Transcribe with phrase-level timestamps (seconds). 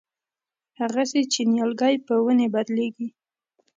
[0.79, 3.07] هغسې چې نیالګی په ونې بدلېږي.